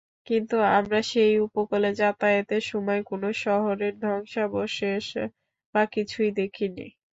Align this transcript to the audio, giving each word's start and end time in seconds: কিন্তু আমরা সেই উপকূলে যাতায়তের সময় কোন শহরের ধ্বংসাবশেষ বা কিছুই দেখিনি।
কিন্তু 0.27 0.55
আমরা 0.77 0.99
সেই 1.09 1.33
উপকূলে 1.41 1.89
যাতায়তের 1.95 2.63
সময় 2.67 3.01
কোন 3.03 3.23
শহরের 3.41 3.93
ধ্বংসাবশেষ 4.01 5.05
বা 5.75 5.83
কিছুই 5.95 6.29
দেখিনি। 6.39 6.87